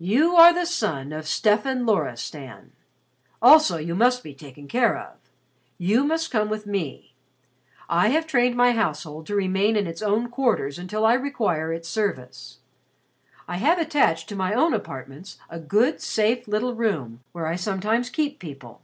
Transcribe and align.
"You 0.00 0.36
are 0.36 0.54
the 0.54 0.64
son 0.64 1.12
of 1.12 1.28
Stefan 1.28 1.84
Loristan. 1.84 2.72
Also 3.42 3.76
you 3.76 3.94
must 3.94 4.22
be 4.22 4.32
taken 4.32 4.66
care 4.68 4.96
of. 4.98 5.16
You 5.76 6.02
must 6.04 6.30
come 6.30 6.48
with 6.48 6.64
me. 6.64 7.12
I 7.86 8.08
have 8.08 8.26
trained 8.26 8.56
my 8.56 8.72
household 8.72 9.26
to 9.26 9.34
remain 9.34 9.76
in 9.76 9.86
its 9.86 10.00
own 10.00 10.30
quarters 10.30 10.78
until 10.78 11.04
I 11.04 11.12
require 11.12 11.74
its 11.74 11.90
service. 11.90 12.56
I 13.46 13.58
have 13.58 13.78
attached 13.78 14.30
to 14.30 14.34
my 14.34 14.54
own 14.54 14.72
apartments 14.72 15.36
a 15.50 15.60
good 15.60 16.00
safe 16.00 16.48
little 16.48 16.74
room 16.74 17.20
where 17.32 17.46
I 17.46 17.56
sometimes 17.56 18.08
keep 18.08 18.38
people. 18.38 18.80